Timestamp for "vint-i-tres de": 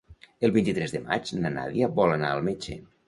0.55-1.01